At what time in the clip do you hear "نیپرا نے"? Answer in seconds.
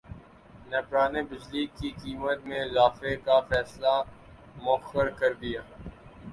0.69-1.21